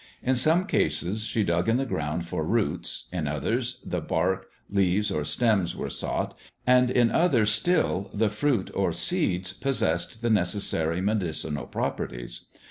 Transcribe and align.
In 0.23 0.35
some 0.35 0.65
cases 0.65 1.25
she 1.25 1.43
dug 1.43 1.69
in 1.69 1.77
the 1.77 1.85
ground 1.85 2.25
for 2.25 2.43
roots, 2.43 3.07
in 3.13 3.27
others 3.27 3.79
the 3.85 4.01
bark, 4.01 4.47
leaves, 4.67 5.11
or 5.11 5.23
stems 5.23 5.75
were 5.75 5.91
sought, 5.91 6.35
and 6.65 6.89
in 6.89 7.11
others 7.11 7.51
still 7.51 8.09
the 8.11 8.31
fruit 8.31 8.71
or 8.73 8.91
seeds 8.93 9.53
possessed 9.53 10.23
the 10.23 10.31
necessary 10.31 11.01
medicinal 11.01 11.67
properties. 11.67 12.47